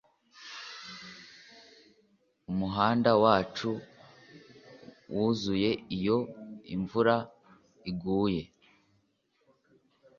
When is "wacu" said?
3.23-3.69